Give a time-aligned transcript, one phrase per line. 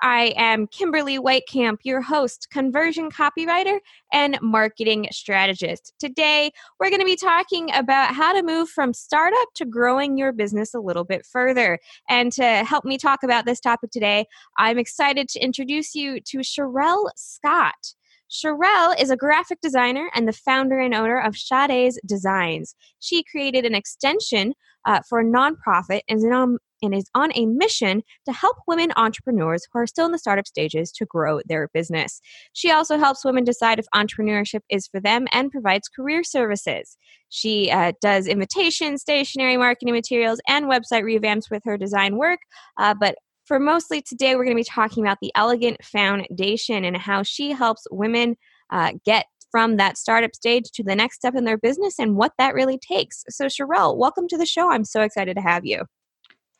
[0.00, 3.80] I am Kimberly Weitkamp, your host, conversion copywriter,
[4.12, 5.92] and marketing strategist.
[5.98, 10.32] Today, we're going to be talking about how to move from startup to growing your
[10.32, 11.80] business a little bit further.
[12.08, 16.38] And to help me talk about this topic today, I'm excited to introduce you to
[16.38, 17.94] Cherrelle Scott.
[18.30, 22.76] Cherrelle is a graphic designer and the founder and owner of Sade's Designs.
[23.00, 27.46] She created an extension uh, for a nonprofit and is, on, and is on a
[27.46, 31.68] mission to help women entrepreneurs who are still in the startup stages to grow their
[31.74, 32.20] business.
[32.52, 36.96] She also helps women decide if entrepreneurship is for them and provides career services.
[37.28, 42.40] She uh, does invitations, stationery, marketing materials, and website revamps with her design work.
[42.78, 46.96] Uh, but for mostly today, we're going to be talking about the Elegant Foundation and
[46.96, 48.36] how she helps women
[48.70, 52.32] uh, get from that startup stage to the next step in their business and what
[52.38, 53.24] that really takes.
[53.30, 54.70] So, Cherrelle, welcome to the show.
[54.70, 55.84] I'm so excited to have you.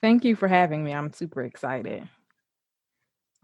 [0.00, 0.92] Thank you for having me.
[0.92, 2.08] I'm super excited.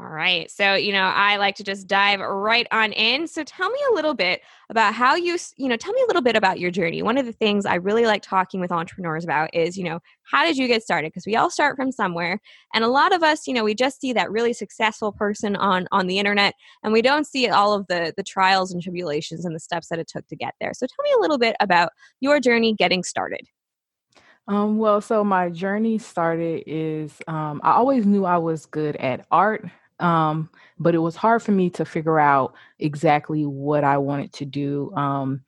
[0.01, 0.51] All right.
[0.51, 3.29] So, you know, I like to just dive right on in.
[3.29, 6.21] So, tell me a little bit about how you, you know, tell me a little
[6.21, 7.01] bit about your journey.
[7.01, 10.45] One of the things I really like talking with entrepreneurs about is, you know, how
[10.45, 11.13] did you get started?
[11.13, 12.41] Because we all start from somewhere.
[12.75, 15.87] And a lot of us, you know, we just see that really successful person on
[15.93, 19.55] on the internet and we don't see all of the the trials and tribulations and
[19.55, 20.73] the steps that it took to get there.
[20.75, 23.47] So, tell me a little bit about your journey getting started.
[24.47, 29.27] Um, well, so my journey started is um, I always knew I was good at
[29.31, 29.65] art
[30.01, 34.45] um, but it was hard for me to figure out exactly what I wanted to
[34.45, 35.41] do um,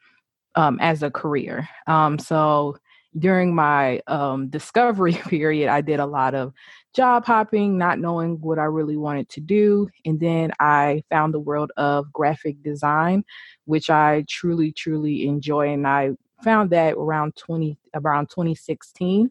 [0.57, 1.69] um, as a career.
[1.87, 2.77] Um, so
[3.19, 6.53] during my um, discovery period, I did a lot of
[6.95, 9.89] job hopping, not knowing what I really wanted to do.
[10.05, 13.25] And then I found the world of graphic design,
[13.67, 15.71] which I truly, truly enjoy.
[15.73, 16.13] And I
[16.43, 19.31] found that around 20 around 2016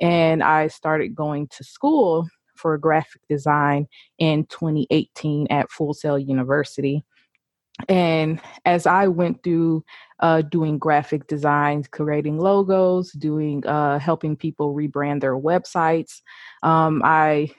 [0.00, 3.86] and i started going to school for graphic design
[4.18, 7.04] in 2018 at Full Sail University.
[7.88, 9.84] And as I went through
[10.20, 16.20] uh, doing graphic designs, creating logos, doing uh, helping people rebrand their websites,
[16.62, 17.50] um, I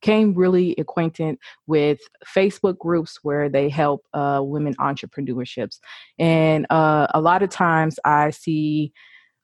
[0.00, 5.78] came really acquainted with Facebook groups where they help uh, women entrepreneurships.
[6.18, 8.92] And uh, a lot of times I see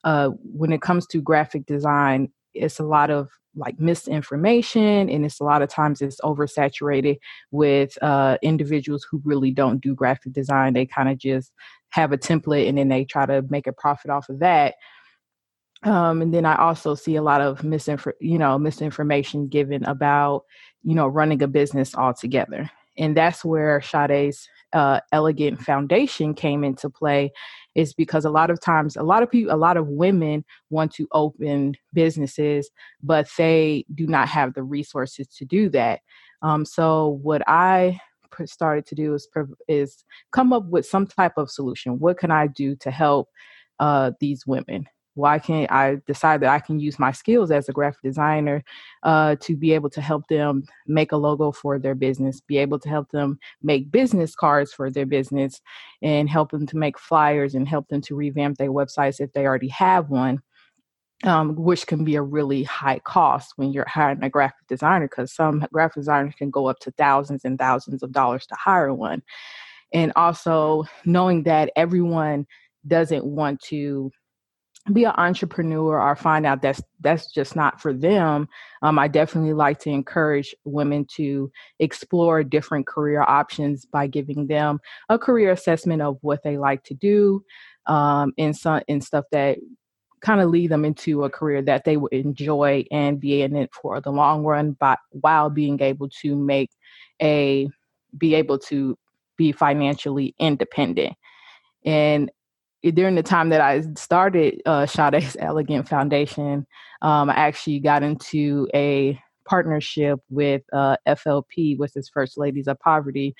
[0.03, 5.39] uh, when it comes to graphic design, it's a lot of like misinformation and it's
[5.39, 7.17] a lot of times it's oversaturated
[7.51, 11.51] with uh, individuals who really don't do graphic design they kind of just
[11.89, 14.75] have a template and then they try to make a profit off of that
[15.83, 20.43] um, and then i also see a lot of misinfor- you know misinformation given about
[20.87, 22.71] you know running a business altogether.
[22.99, 27.31] And that's where Sade's uh, Elegant Foundation came into play
[27.75, 30.93] is because a lot of times a lot of people a lot of women want
[30.93, 32.69] to open businesses
[33.03, 35.99] but they do not have the resources to do that.
[36.41, 37.99] Um, so what i
[38.45, 39.27] started to do is
[39.67, 41.99] is come up with some type of solution.
[41.99, 43.29] What can i do to help
[43.79, 44.85] uh, these women
[45.17, 48.63] why can't I decide that I can use my skills as a graphic designer
[49.01, 52.77] uh, to be able to help them make a logo for their business, be able
[52.79, 55.59] to help them make business cards for their business,
[56.03, 59.45] and help them to make flyers and help them to revamp their websites if they
[59.45, 60.39] already have one.
[61.23, 65.33] Um, which can be a really high cost when you're hiring a graphic designer because
[65.33, 69.23] some graphic designers can go up to thousands and thousands of dollars to hire one.
[69.91, 72.45] And also knowing that everyone
[72.85, 74.11] doesn't want to
[74.93, 78.47] be an entrepreneur or find out that's that's just not for them
[78.81, 84.79] um, i definitely like to encourage women to explore different career options by giving them
[85.09, 87.43] a career assessment of what they like to do
[87.87, 89.57] um, and some and stuff that
[90.21, 93.69] kind of lead them into a career that they would enjoy and be in it
[93.73, 96.71] for the long run but while being able to make
[97.21, 97.67] a
[98.17, 98.97] be able to
[99.37, 101.13] be financially independent.
[101.85, 102.29] And
[102.91, 106.65] during the time that I started uh, Sade's Elegant Foundation,
[107.01, 112.79] um, I actually got into a partnership with uh, FLP, which is First Ladies of
[112.79, 113.35] Poverty,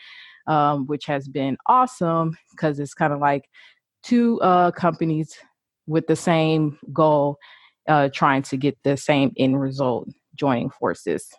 [0.48, 3.50] um, which has been awesome because it's kind of like
[4.04, 5.36] two uh, companies
[5.86, 7.38] with the same goal,
[7.88, 11.30] uh, trying to get the same end result, joining forces.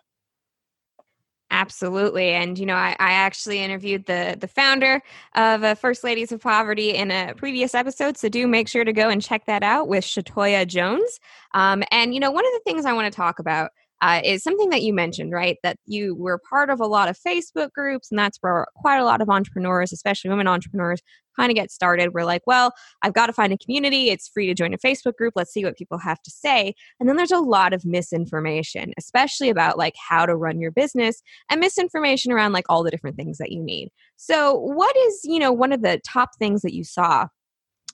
[1.69, 5.03] Absolutely, and you know, I, I, actually interviewed the the founder
[5.35, 8.91] of uh, First Ladies of Poverty in a previous episode, so do make sure to
[8.91, 11.19] go and check that out with Shatoya Jones.
[11.53, 13.69] Um, and you know, one of the things I want to talk about
[14.01, 15.57] uh, is something that you mentioned, right?
[15.63, 19.05] That you were part of a lot of Facebook groups, and that's where quite a
[19.05, 21.01] lot of entrepreneurs, especially women entrepreneurs,
[21.35, 22.13] kind of get started.
[22.13, 24.09] We're like, well, I've got to find a community.
[24.09, 25.33] It's free to join a Facebook group.
[25.35, 26.73] Let's see what people have to say.
[26.99, 31.21] And then there's a lot of misinformation, especially about like how to run your business
[31.49, 33.89] and misinformation around like all the different things that you need.
[34.17, 37.27] So, what is, you know, one of the top things that you saw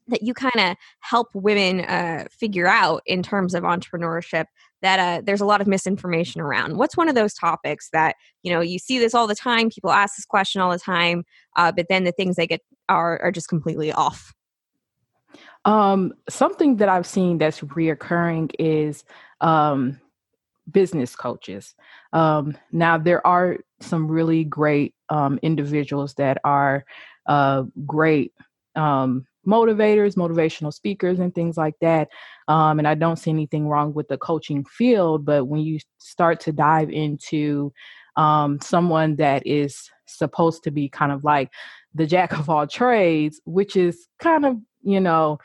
[0.08, 4.46] that you kind of help women uh, figure out in terms of entrepreneurship
[4.86, 6.78] that uh, there's a lot of misinformation around.
[6.78, 9.92] What's one of those topics that you know you see this all the time people
[9.92, 11.24] ask this question all the time
[11.58, 14.34] uh, but then the things they get are, are just completely off?
[15.66, 19.04] Um, something that i've seen that's reoccurring is
[19.42, 20.00] um,
[20.72, 21.76] business coaches.
[22.14, 26.86] Um, now there are some really great um, individuals that are
[27.28, 28.34] uh, great
[28.76, 32.10] um, motivators, motivational speakers, and things like that.
[32.48, 36.40] Um, and I don't see anything wrong with the coaching field, but when you start
[36.42, 37.72] to dive into
[38.16, 41.52] um, someone that is supposed to be kind of like
[41.94, 45.40] the jack of all trades, which is kind of you know,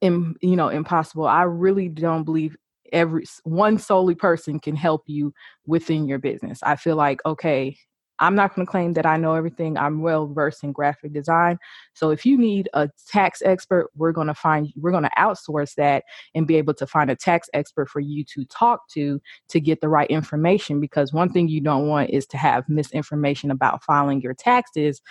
[0.00, 1.26] Im, you know, impossible.
[1.26, 2.56] I really don't believe
[2.92, 5.34] every one solely person can help you
[5.66, 6.60] within your business.
[6.62, 7.76] I feel like okay,
[8.22, 9.76] I'm not going to claim that I know everything.
[9.76, 11.58] I'm well versed in graphic design.
[11.94, 15.74] So if you need a tax expert, we're going to find we're going to outsource
[15.74, 16.04] that
[16.34, 19.80] and be able to find a tax expert for you to talk to to get
[19.80, 24.20] the right information because one thing you don't want is to have misinformation about filing
[24.20, 25.02] your taxes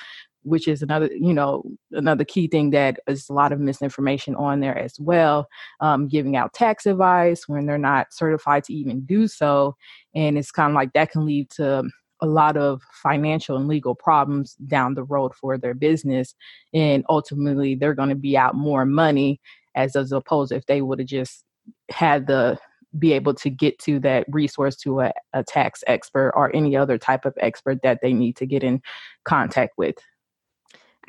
[0.43, 4.59] which is another you know another key thing that is a lot of misinformation on
[4.59, 5.47] there as well
[5.81, 9.75] um, giving out tax advice when they're not certified to even do so
[10.15, 11.83] and it's kind of like that can lead to
[12.21, 16.35] a lot of financial and legal problems down the road for their business
[16.73, 19.39] and ultimately they're going to be out more money
[19.75, 21.43] as, as opposed if they would have just
[21.89, 22.57] had the
[22.99, 26.97] be able to get to that resource to a, a tax expert or any other
[26.97, 28.81] type of expert that they need to get in
[29.23, 29.95] contact with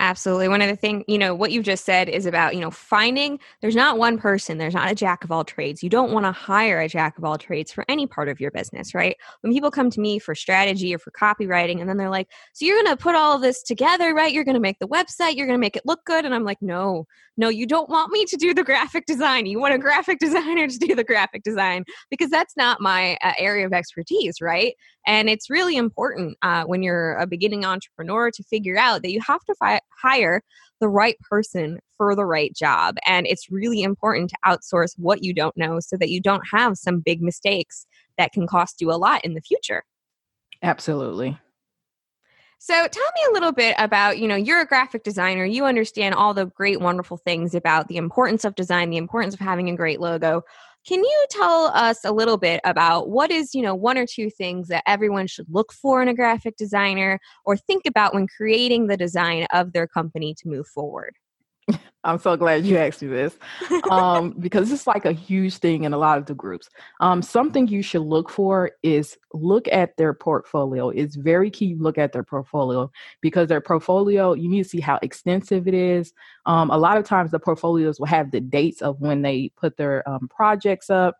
[0.03, 0.49] Absolutely.
[0.49, 3.39] One of the things, you know, what you've just said is about, you know, finding
[3.61, 5.81] there's not one person, there's not a jack of all trades.
[5.81, 8.51] You don't want to hire a jack of all trades for any part of your
[8.51, 9.17] business, right?
[9.43, 12.67] When people come to me for strategy or for copywriting, and then they're like, so
[12.67, 14.33] you're going to put all this together, right?
[14.33, 16.25] You're going to make the website, you're going to make it look good.
[16.25, 17.07] And I'm like, no,
[17.37, 19.47] no, you don't want me to do the graphic design.
[19.47, 23.35] You want a graphic designer to do the graphic design because that's not my uh,
[23.39, 24.75] area of expertise, right?
[25.07, 29.21] And it's really important uh, when you're a beginning entrepreneur to figure out that you
[29.27, 30.43] have to fi- hire
[30.81, 32.97] the right person for the right job.
[33.07, 36.77] And it's really important to outsource what you don't know so that you don't have
[36.77, 37.87] some big mistakes
[38.19, 39.85] that can cost you a lot in the future.
[40.63, 41.39] Absolutely.
[42.59, 42.87] So tell
[43.17, 46.47] me a little bit about, you know, you're a graphic designer, you understand all the
[46.47, 50.45] great wonderful things about the importance of design, the importance of having a great logo.
[50.87, 54.31] Can you tell us a little bit about what is, you know, one or two
[54.31, 58.89] things that everyone should look for in a graphic designer or think about when creating
[58.89, 61.15] the design of their company to move forward?
[62.05, 63.37] I'm so glad you asked me this
[63.91, 66.69] um, because it's like a huge thing in a lot of the groups.
[67.01, 70.89] Um, something you should look for is look at their portfolio.
[70.89, 71.67] It's very key.
[71.67, 75.75] You look at their portfolio because their portfolio, you need to see how extensive it
[75.75, 76.13] is.
[76.47, 79.77] Um, a lot of times, the portfolios will have the dates of when they put
[79.77, 81.17] their um, projects up.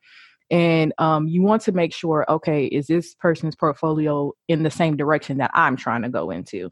[0.53, 4.99] And um, you want to make sure, okay, is this person's portfolio in the same
[4.99, 6.71] direction that I'm trying to go into?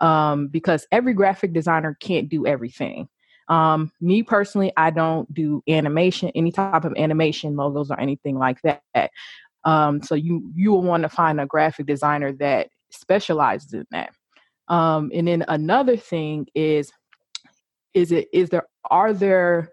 [0.00, 3.08] Um, because every graphic designer can't do everything.
[3.48, 8.60] Um, me personally, I don't do animation, any type of animation logos or anything like
[8.62, 9.10] that.
[9.64, 14.10] Um, so you you will want to find a graphic designer that specializes in that.
[14.68, 16.92] Um, and then another thing is,
[17.94, 19.72] is it is there are there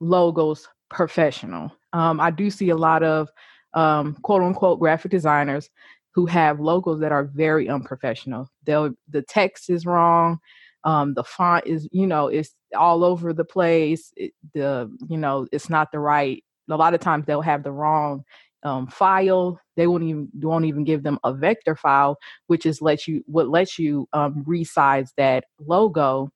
[0.00, 1.72] logos professional?
[1.92, 3.28] Um, I do see a lot of
[3.74, 5.70] um, quote unquote graphic designers
[6.12, 8.50] who have logos that are very unprofessional.
[8.64, 10.40] They'll the text is wrong
[10.84, 15.46] um, the font is you know it's all over the place it, the you know
[15.52, 18.22] it's not the right a lot of times they'll have the wrong
[18.62, 22.16] um, file they won't even won't even give them a vector file
[22.46, 26.30] which is let you what lets you um, resize that logo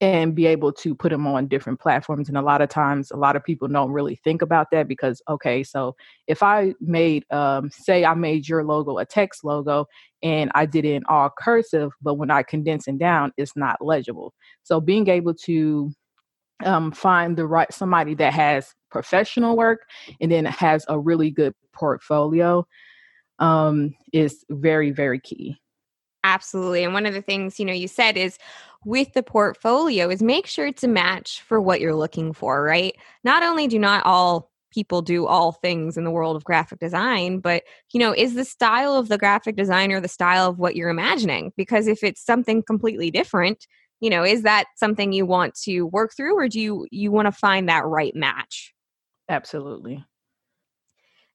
[0.00, 3.16] and be able to put them on different platforms and a lot of times a
[3.16, 5.94] lot of people don't really think about that because okay so
[6.26, 9.86] if i made um, say i made your logo a text logo
[10.22, 13.76] and i did it in all cursive but when i condense it down it's not
[13.80, 15.90] legible so being able to
[16.64, 19.82] um, find the right somebody that has professional work
[20.20, 22.66] and then has a really good portfolio
[23.38, 25.56] um, is very, very key.
[26.24, 26.82] Absolutely.
[26.82, 28.38] And one of the things, you know, you said is
[28.86, 32.94] with the portfolio is make sure it's a match for what you're looking for, right?
[33.24, 37.40] Not only do not all people do all things in the world of graphic design,
[37.40, 40.88] but, you know, is the style of the graphic designer the style of what you're
[40.88, 41.52] imagining?
[41.56, 43.66] Because if it's something completely different,
[43.98, 47.26] you know, is that something you want to work through or do you you want
[47.26, 48.72] to find that right match?
[49.28, 50.04] Absolutely.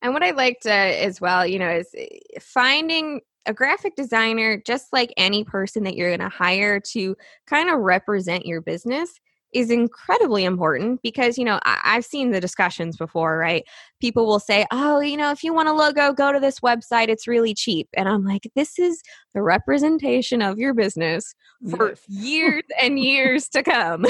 [0.01, 2.07] And what I liked uh, as well, you know, is eh,
[2.39, 7.15] finding a graphic designer, just like any person that you're going to hire to
[7.47, 9.19] kind of represent your business,
[9.53, 13.65] is incredibly important because you know I- have seen the discussions before right?
[13.99, 17.09] People will say oh you know if you want a logo go to this website
[17.09, 17.89] it's really cheap.
[17.95, 19.01] And i'm like this is
[19.33, 21.35] the representation of your business
[21.69, 24.05] for years and years to come.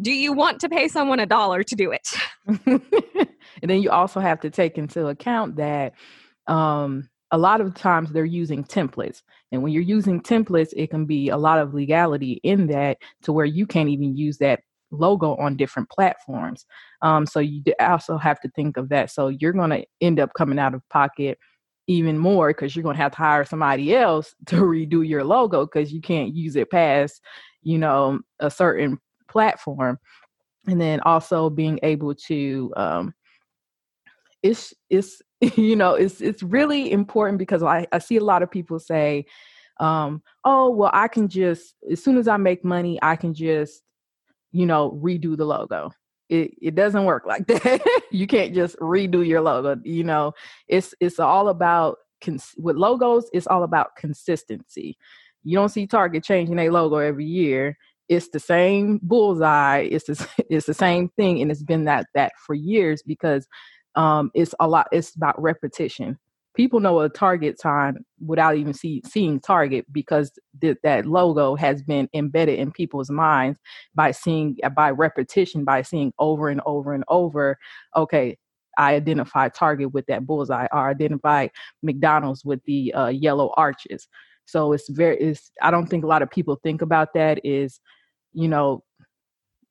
[0.00, 2.08] Do you want to pay someone a dollar to do it?
[3.62, 5.94] And then you also have to take into account that
[6.46, 9.22] um a lot of times they're using templates.
[9.52, 13.32] And when you're using templates, it can be a lot of legality in that to
[13.32, 16.66] where you can't even use that logo on different platforms.
[17.02, 19.10] Um, so you also have to think of that.
[19.10, 21.38] So you're going to end up coming out of pocket
[21.88, 25.66] even more because you're going to have to hire somebody else to redo your logo
[25.66, 27.20] because you can't use it past,
[27.62, 29.98] you know, a certain platform.
[30.68, 33.14] And then also being able to, um,
[34.46, 35.22] it's it's
[35.56, 39.26] you know it's it's really important because I, I see a lot of people say
[39.78, 43.82] um oh well i can just as soon as i make money i can just
[44.56, 45.90] you know, redo the logo.
[46.28, 48.02] It it doesn't work like that.
[48.10, 49.76] you can't just redo your logo.
[49.84, 50.32] You know,
[50.66, 53.28] it's it's all about cons- with logos.
[53.32, 54.96] It's all about consistency.
[55.44, 57.76] You don't see Target changing their logo every year.
[58.08, 59.88] It's the same bullseye.
[59.90, 63.46] It's the it's the same thing, and it's been that that for years because
[63.96, 64.88] um, it's a lot.
[64.92, 66.18] It's about repetition
[66.56, 71.82] people know a target time without even see, seeing target because th- that logo has
[71.82, 73.58] been embedded in people's minds
[73.94, 77.58] by seeing by repetition by seeing over and over and over
[77.94, 78.36] okay
[78.78, 81.46] i identify target with that bullseye or identify
[81.82, 84.08] mcdonald's with the uh, yellow arches
[84.46, 87.80] so it's very it's i don't think a lot of people think about that is
[88.32, 88.82] you know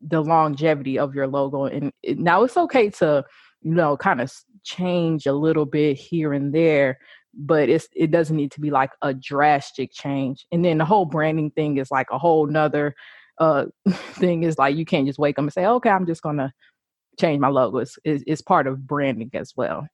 [0.02, 3.24] the longevity of your logo and it, now it's okay to
[3.66, 4.32] you know kind of
[4.64, 6.98] change a little bit here and there
[7.34, 11.06] but it's it doesn't need to be like a drastic change and then the whole
[11.06, 12.96] branding thing is like a whole nother
[13.40, 13.66] uh
[14.14, 16.54] thing is like you can't just wake up and say okay i'm just gonna
[17.20, 19.88] change my logo it's, it's, it's part of branding as well.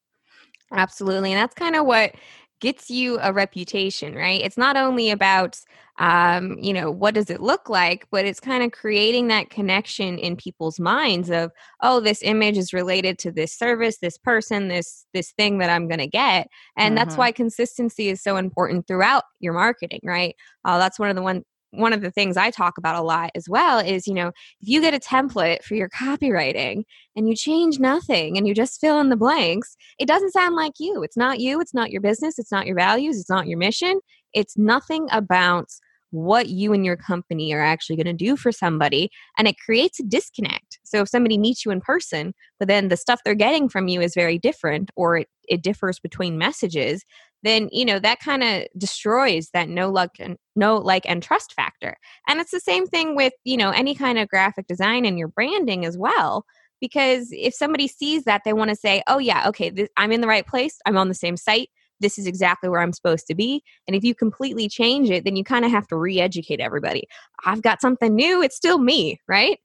[0.73, 2.13] Absolutely and that's kind of what
[2.62, 4.39] gets you a reputation, right?
[4.41, 5.60] It's not only about,
[6.00, 10.18] um, you know, what does it look like, but it's kind of creating that connection
[10.18, 11.51] in people's minds of,
[11.82, 15.88] oh, this image is related to this service, this person, this this thing that I'm
[15.88, 17.03] going to get, and mm-hmm.
[17.03, 20.36] that's why consistency is so important throughout your marketing, right?
[20.63, 23.31] Uh, that's one of the one one of the things I talk about a lot
[23.35, 24.27] as well is, you know,
[24.59, 26.83] if you get a template for your copywriting
[27.15, 30.73] and you change nothing and you just fill in the blanks, it doesn't sound like
[30.79, 31.01] you.
[31.03, 33.99] It's not you, it's not your business, it's not your values, it's not your mission.
[34.33, 35.69] It's nothing about
[36.11, 39.99] what you and your company are actually going to do for somebody and it creates
[39.99, 43.69] a disconnect so if somebody meets you in person but then the stuff they're getting
[43.69, 47.05] from you is very different or it, it differs between messages
[47.43, 51.53] then you know that kind of destroys that no luck and no like and trust
[51.53, 55.17] factor and it's the same thing with you know any kind of graphic design and
[55.17, 56.45] your branding as well
[56.79, 60.21] because if somebody sees that they want to say oh yeah okay this, i'm in
[60.21, 61.69] the right place i'm on the same site
[62.01, 63.63] this is exactly where I'm supposed to be.
[63.88, 67.07] And if you completely change it, then you kind of have to re educate everybody.
[67.45, 69.60] I've got something new, it's still me, right?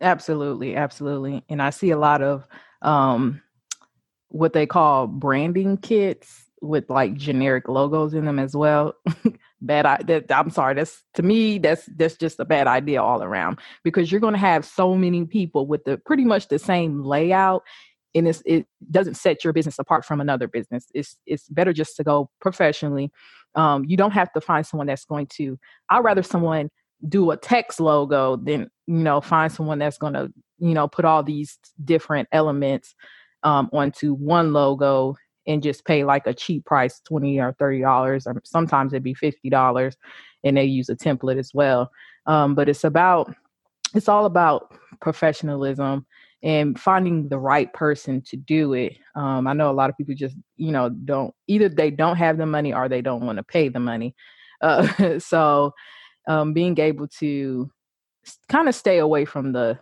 [0.00, 1.42] Absolutely, absolutely.
[1.48, 2.46] And I see a lot of
[2.82, 3.40] um,
[4.28, 8.94] what they call branding kits with like generic logos in them as well.
[9.60, 13.22] bad I that I'm sorry, that's to me that's that's just a bad idea all
[13.22, 17.02] around because you're going to have so many people with the pretty much the same
[17.02, 17.62] layout
[18.16, 20.86] and it's, it doesn't set your business apart from another business.
[20.94, 23.12] It's it's better just to go professionally.
[23.54, 25.58] Um, you don't have to find someone that's going to.
[25.90, 26.70] I'd rather someone
[27.06, 31.04] do a text logo than you know find someone that's going to you know put
[31.04, 32.94] all these different elements
[33.42, 35.16] um, onto one logo
[35.46, 39.14] and just pay like a cheap price 20 or 30 dollars or sometimes it'd be
[39.14, 39.96] 50 dollars
[40.44, 41.90] and they use a template as well
[42.26, 43.34] um, but it's about
[43.94, 46.06] it's all about professionalism
[46.42, 48.96] and finding the right person to do it.
[49.14, 52.36] Um, I know a lot of people just, you know, don't either they don't have
[52.36, 54.14] the money or they don't want to pay the money.
[54.60, 55.72] Uh, so
[56.28, 57.70] um, being able to
[58.48, 59.78] kind of stay away from the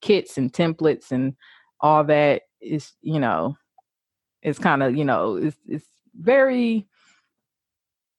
[0.00, 1.34] kits and templates and
[1.80, 3.56] all that is, you know,
[4.42, 6.86] it's kind of, you know, it's, it's very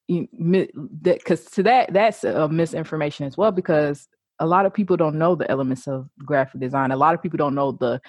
[0.08, 4.10] because to that that's a misinformation as well because
[4.40, 6.92] a lot of people don't know the elements of graphic design.
[6.92, 8.02] A lot of people don't know the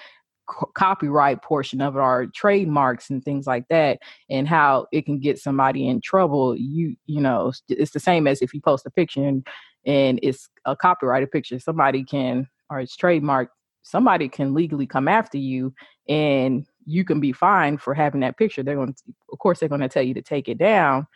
[0.75, 5.39] copyright portion of it or trademarks and things like that and how it can get
[5.39, 6.57] somebody in trouble.
[6.57, 9.47] You you know it's the same as if you post a picture and,
[9.87, 11.59] and it's a copyrighted picture.
[11.61, 13.51] Somebody can or it's trademark
[13.83, 15.75] somebody can legally come after you
[16.09, 19.69] and you can be fined for having that picture they're going to of course they're
[19.69, 21.07] going to tell you to take it down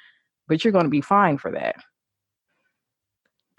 [0.48, 1.76] but you're going to be fined for that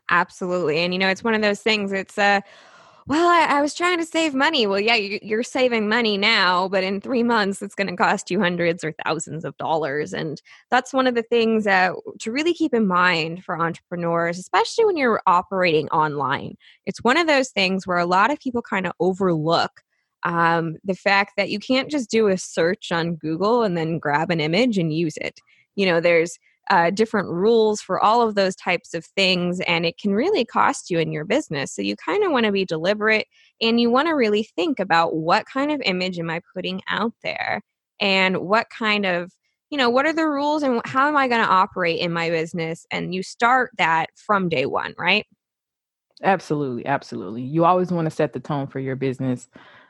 [0.09, 2.41] absolutely and you know it's one of those things it's a uh,
[3.07, 4.67] well, I, I, was trying to save money.
[4.67, 8.29] Well, yeah, you, are saving money now, but in three months, it's going to cost
[8.29, 10.11] you hundreds or thousands of dollars.
[10.11, 14.83] And that's one of the things that to really keep in mind for entrepreneurs, especially
[14.83, 16.57] when you're operating online.
[16.85, 19.83] It's one of those things where a lot of people kind of overlook
[20.23, 24.31] um, the fact that you can't just do a search on Google and then grab
[24.31, 25.39] an image and use it.
[25.75, 26.37] You know, there's
[26.69, 30.89] uh, different rules for all of those types of things, and it can really cost
[30.89, 31.73] you in your business.
[31.73, 33.27] So you kind of want to be deliberate
[33.61, 37.13] and you want to really think about what kind of image am I putting out
[37.23, 37.61] there?
[37.99, 39.31] And what kind of
[39.69, 42.29] you know what are the rules and how am i going to operate in my
[42.29, 42.85] business?
[42.91, 45.25] And you start that from day one right?
[46.23, 47.41] Absolutely absolutely.
[47.41, 49.47] You always want to set the tone for your business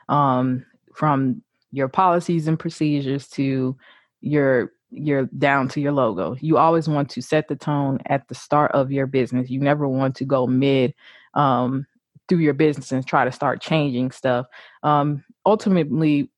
[0.08, 3.76] um, from your policies and procedures to
[4.20, 6.34] your you're down to your logo.
[6.40, 9.50] You always want to set the tone at the start of your business.
[9.50, 10.94] You never want to go mid
[11.34, 11.86] um,
[12.26, 14.46] through your business and try to start changing stuff.
[14.82, 16.30] Um, ultimately,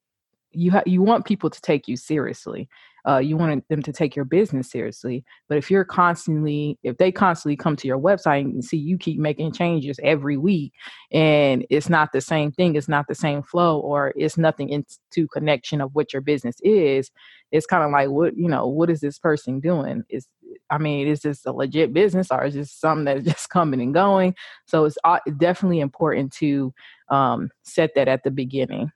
[0.53, 2.69] you ha- you want people to take you seriously
[3.09, 5.25] uh, you want them to take your business seriously.
[5.49, 9.19] But if you're constantly, if they constantly come to your website and see you keep
[9.19, 10.73] making changes every week
[11.13, 15.29] and it's not the same thing, it's not the same flow, or it's nothing into
[15.29, 17.11] connection of what your business is,
[17.53, 20.05] it's kind of like, what, you know, what is this person doing?
[20.09, 20.29] Is,
[20.71, 23.95] I mean, is this a legit business or is this something that's just coming and
[23.95, 24.35] going?
[24.67, 26.73] So it's uh, definitely important to
[27.09, 28.93] um, set that at the beginning.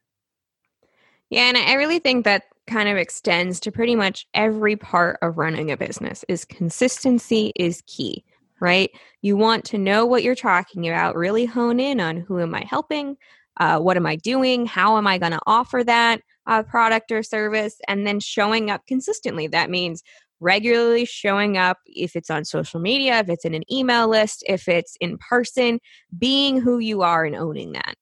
[1.34, 5.36] Yeah, and I really think that kind of extends to pretty much every part of
[5.36, 8.24] running a business is consistency is key
[8.60, 8.90] right?
[9.20, 12.60] You want to know what you're talking about really hone in on who am i
[12.62, 13.16] helping
[13.58, 17.22] uh, what am i doing how am i going to offer that uh, product or
[17.24, 19.48] service and then showing up consistently.
[19.48, 20.02] That means
[20.40, 24.68] regularly showing up if it's on social media if it's in an email list if
[24.68, 25.80] it's in person
[26.16, 27.96] being who you are and owning that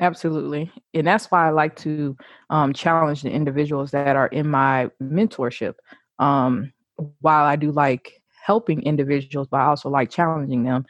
[0.00, 0.70] Absolutely.
[0.92, 2.16] And that's why I like to
[2.50, 5.74] um, challenge the individuals that are in my mentorship.
[6.18, 6.72] Um,
[7.20, 10.84] while I do like helping individuals, but I also like challenging them.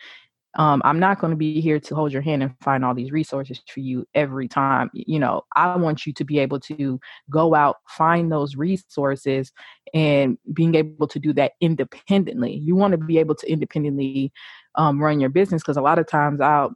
[0.57, 3.13] Um, I'm not going to be here to hold your hand and find all these
[3.13, 4.91] resources for you every time.
[4.95, 9.53] You know, I want you to be able to go out, find those resources,
[9.95, 12.55] and being able to do that independently.
[12.57, 14.33] You want to be able to independently
[14.77, 16.75] um, run your business because a lot of times I'll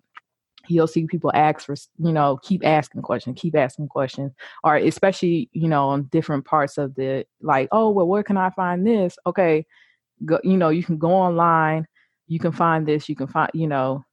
[0.70, 4.32] you'll see people ask for you know keep asking questions keep asking questions
[4.64, 8.50] or especially you know on different parts of the like oh well where can i
[8.50, 9.16] find this?
[9.26, 9.64] Okay
[10.24, 11.86] go you know you can go online
[12.26, 14.04] you can find this you can find you know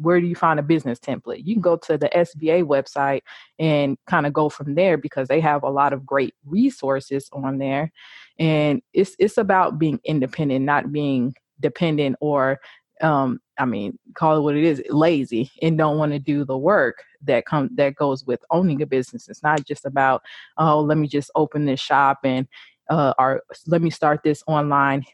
[0.00, 1.44] where do you find a business template?
[1.44, 3.20] You can go to the sba website
[3.58, 7.58] and kind of go from there because they have a lot of great resources on
[7.58, 7.92] there
[8.38, 12.58] and it's it's about being independent not being dependent or
[13.00, 16.56] um i mean call it what it is lazy and don't want to do the
[16.56, 19.28] work that come that goes with owning a business.
[19.28, 20.22] It's not just about
[20.58, 22.46] oh let me just open this shop and
[22.90, 25.04] uh or let me start this online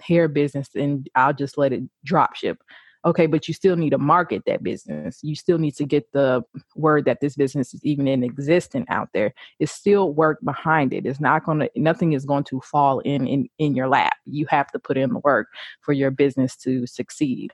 [0.00, 2.62] hair business and i'll just let it drop ship
[3.04, 5.20] okay but you still need to market that business.
[5.22, 6.42] You still need to get the
[6.76, 9.32] word that this business is even in existence out there.
[9.58, 11.06] It's still work behind it.
[11.06, 14.16] It's not going to nothing is going to fall in, in in your lap.
[14.26, 15.48] You have to put in the work
[15.80, 17.52] for your business to succeed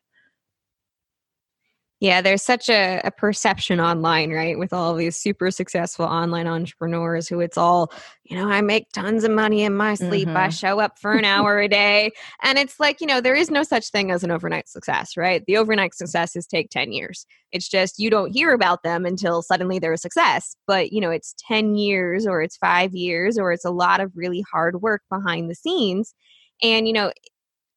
[2.04, 4.58] yeah, there's such a, a, perception online, right?
[4.58, 7.90] With all these super successful online entrepreneurs who it's all,
[8.24, 10.28] you know, I make tons of money in my sleep.
[10.28, 10.36] Mm-hmm.
[10.36, 12.10] I show up for an hour a day.
[12.42, 15.42] And it's like, you know, there is no such thing as an overnight success, right?
[15.46, 17.24] The overnight successes take 10 years.
[17.52, 20.56] It's just you don't hear about them until suddenly they're a success.
[20.66, 24.12] But, you know, it's 10 years or it's five years or it's a lot of
[24.14, 26.14] really hard work behind the scenes.
[26.62, 27.12] And, you know,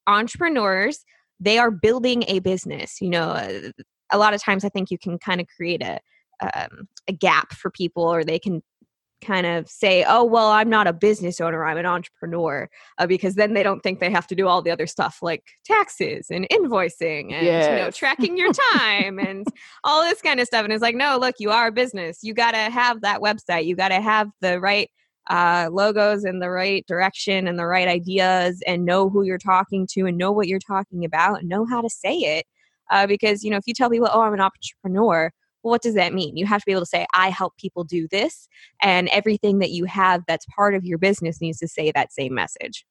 [0.06, 1.02] entrepreneurs,
[1.40, 3.00] they are building a business.
[3.00, 3.70] You know, uh,
[4.10, 6.00] a lot of times I think you can kind of create a
[6.40, 8.62] um, a gap for people, or they can
[9.20, 12.68] kind of say, "Oh, well, I'm not a business owner; I'm an entrepreneur,"
[12.98, 15.42] uh, because then they don't think they have to do all the other stuff like
[15.64, 17.68] taxes and invoicing and yes.
[17.68, 19.46] you know tracking your time and
[19.84, 20.64] all this kind of stuff.
[20.64, 22.18] And it's like, no, look, you are a business.
[22.22, 23.66] You got to have that website.
[23.66, 24.90] You got to have the right
[25.28, 29.86] uh, logos in the right direction and the right ideas and know who you're talking
[29.90, 32.46] to and know what you're talking about and know how to say it.
[32.90, 35.30] Uh, because, you know, if you tell people, oh, I'm an entrepreneur,
[35.62, 36.36] well, what does that mean?
[36.36, 38.48] You have to be able to say, I help people do this.
[38.82, 42.34] And everything that you have that's part of your business needs to say that same
[42.34, 42.86] message.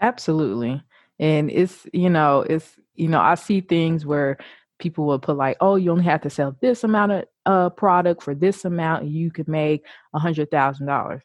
[0.00, 0.82] Absolutely.
[1.18, 4.38] And it's, you know, it's, you know, I see things where
[4.78, 8.22] people will put like, oh, you only have to sell this amount of uh, product
[8.22, 11.22] for this amount, and you could make a hundred thousand dollars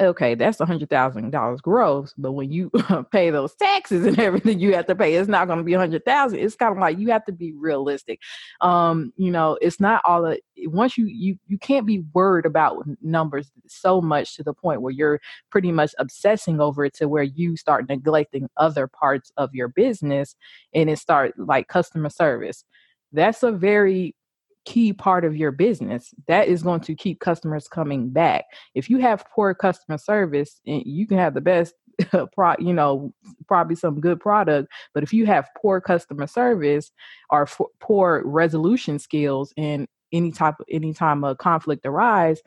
[0.00, 2.14] okay, that's a hundred thousand dollars gross.
[2.16, 2.70] But when you
[3.12, 5.78] pay those taxes and everything you have to pay, it's not going to be a
[5.78, 6.38] hundred thousand.
[6.38, 8.20] It's kind of like you have to be realistic.
[8.60, 12.84] Um, you know, it's not all the once you you you can't be worried about
[13.02, 17.22] numbers so much to the point where you're pretty much obsessing over it to where
[17.22, 20.36] you start neglecting other parts of your business
[20.74, 22.64] and it start like customer service.
[23.12, 24.14] That's a very
[24.64, 28.44] key part of your business that is going to keep customers coming back.
[28.74, 31.74] If you have poor customer service eh, you can have the best
[32.34, 33.12] pro, you know
[33.46, 36.90] probably some good product but if you have poor customer service
[37.28, 42.40] or f- poor resolution skills and any type of any time a conflict arise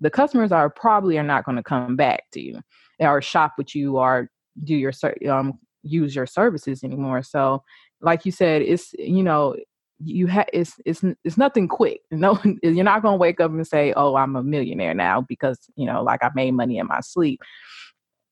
[0.00, 2.60] the customers are probably are not going to come back to you
[3.00, 4.30] or shop with you or
[4.64, 4.92] do your
[5.28, 7.22] um use your services anymore.
[7.22, 7.62] So
[8.00, 9.56] like you said it's you know
[10.04, 12.00] you have it's it's it's nothing quick.
[12.10, 15.86] No, you're not gonna wake up and say, "Oh, I'm a millionaire now," because you
[15.86, 17.40] know, like I made money in my sleep.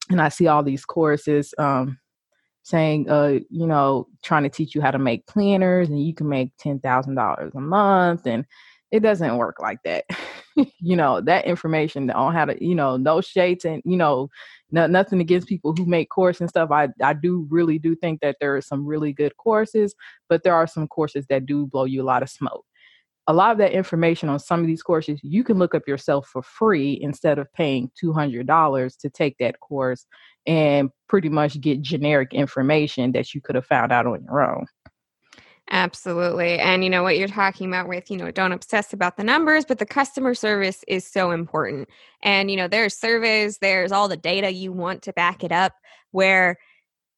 [0.09, 1.97] And I see all these courses um,
[2.63, 6.27] saying, uh, you know, trying to teach you how to make planners, and you can
[6.29, 8.45] make ten thousand dollars a month, and
[8.91, 10.05] it doesn't work like that.
[10.79, 14.29] you know, that information on how to, you know, no shades and you know,
[14.71, 16.71] no, nothing against people who make courses and stuff.
[16.71, 19.95] I, I do really do think that there are some really good courses,
[20.29, 22.65] but there are some courses that do blow you a lot of smoke.
[23.27, 26.27] A lot of that information on some of these courses you can look up yourself
[26.27, 30.05] for free instead of paying $200 to take that course
[30.47, 34.65] and pretty much get generic information that you could have found out on your own.
[35.73, 36.59] Absolutely.
[36.59, 39.63] And you know what you're talking about with, you know, don't obsess about the numbers,
[39.63, 41.87] but the customer service is so important.
[42.23, 45.73] And, you know, there's surveys, there's all the data you want to back it up
[46.11, 46.57] where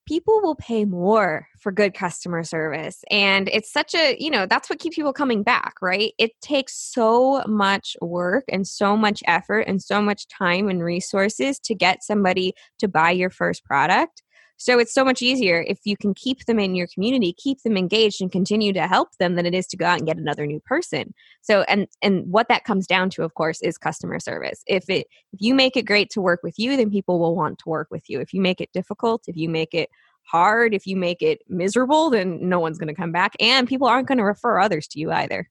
[0.08, 3.04] people will pay more for good customer service.
[3.12, 6.14] And it's such a, you know, that's what keeps people coming back, right?
[6.20, 11.60] It takes so much work and so much effort and so much time and resources
[11.62, 14.24] to get somebody to buy your first product
[14.58, 17.78] so it's so much easier if you can keep them in your community, keep them
[17.78, 20.46] engaged and continue to help them than it is to go out and get another
[20.46, 21.14] new person.
[21.42, 24.64] So and and what that comes down to of course is customer service.
[24.68, 27.60] If it if you make it great to work with you, then people will want
[27.60, 28.20] to work with you.
[28.20, 29.90] If you make it difficult, if you make it
[30.26, 33.88] hard, if you make it miserable, then no one's going to come back and people
[33.88, 35.50] aren't going to refer others to you either.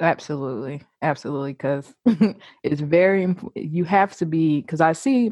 [0.00, 0.82] Absolutely.
[1.02, 1.94] Absolutely cuz
[2.64, 5.30] it's very you have to be cuz I see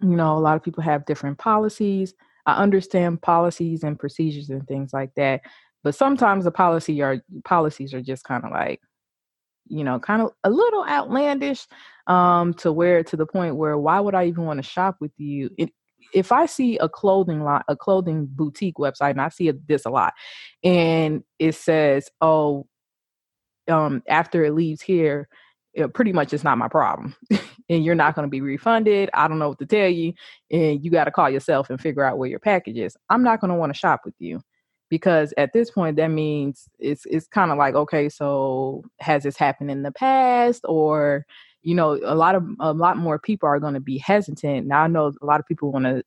[0.00, 2.14] you know a lot of people have different policies.
[2.46, 5.42] I understand policies and procedures and things like that
[5.84, 8.80] but sometimes the policy are policies are just kind of like
[9.68, 11.66] you know kind of a little outlandish
[12.06, 15.12] um to where to the point where why would i even want to shop with
[15.18, 15.50] you?
[15.58, 15.72] It,
[16.14, 19.90] if i see a clothing lot a clothing boutique website and i see this a
[19.90, 20.14] lot
[20.64, 22.66] and it says oh
[23.68, 25.28] um after it leaves here
[25.78, 27.14] it pretty much it's not my problem
[27.68, 29.10] and you're not going to be refunded.
[29.14, 30.12] I don't know what to tell you.
[30.50, 32.96] And you got to call yourself and figure out where your package is.
[33.10, 34.42] I'm not going to want to shop with you
[34.90, 39.36] because at this point that means it's it's kind of like okay so has this
[39.36, 41.26] happened in the past or
[41.62, 44.82] you know a lot of a lot more people are going to be hesitant now
[44.82, 46.02] i know a lot of people want to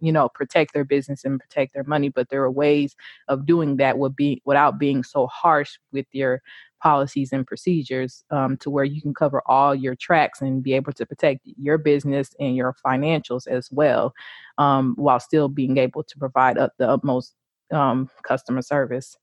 [0.00, 2.96] you know protect their business and protect their money but there are ways
[3.28, 6.42] of doing that would be without being so harsh with your
[6.84, 10.92] policies and procedures um, to where you can cover all your tracks and be able
[10.92, 14.12] to protect your business and your financials as well
[14.58, 17.34] um, while still being able to provide up the utmost
[17.72, 19.16] um, customer service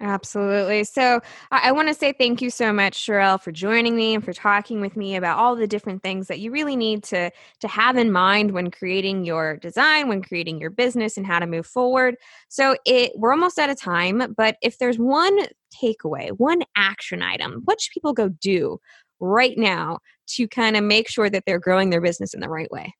[0.00, 0.84] Absolutely.
[0.84, 1.20] So
[1.50, 4.32] I, I want to say thank you so much, Cherrelle, for joining me and for
[4.32, 7.96] talking with me about all the different things that you really need to to have
[7.96, 12.16] in mind when creating your design, when creating your business, and how to move forward.
[12.48, 15.36] So it we're almost out of time, but if there's one
[15.82, 18.78] takeaway, one action item, what should people go do
[19.20, 19.98] right now
[20.28, 22.94] to kind of make sure that they're growing their business in the right way?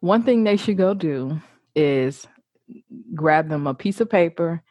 [0.00, 1.40] One thing they should go do
[1.74, 2.26] is
[3.14, 4.62] grab them a piece of paper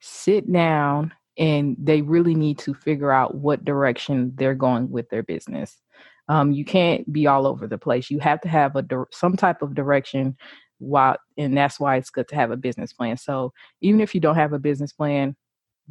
[0.00, 5.22] sit down and they really need to figure out what direction they're going with their
[5.22, 5.80] business.
[6.28, 8.10] Um, you can't be all over the place.
[8.10, 10.36] You have to have a some type of direction.
[10.78, 13.16] While and that's why it's good to have a business plan.
[13.16, 15.34] So even if you don't have a business plan,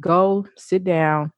[0.00, 1.32] go sit down,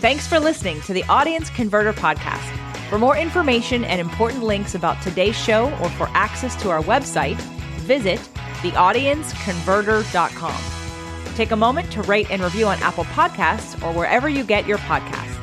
[0.00, 2.56] Thanks for listening to the audience converter podcast.
[2.88, 7.36] For more information and important links about today's show or for access to our website
[7.80, 8.20] visit
[8.62, 11.34] theaudienceconverter.com.
[11.34, 14.78] Take a moment to rate and review on Apple Podcasts or wherever you get your
[14.78, 15.39] podcasts.